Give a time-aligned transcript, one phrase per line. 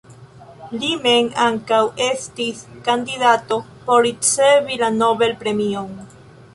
[0.83, 5.99] Li mem ankaŭ estis kandidato por ricevi la Nobel-premion.